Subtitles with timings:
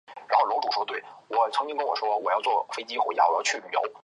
[0.01, 0.01] 圣尼古拉奥斯是希腊克里特大区拉西锡
[3.69, 3.99] 州首府。